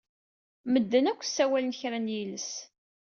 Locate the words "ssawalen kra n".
1.25-2.07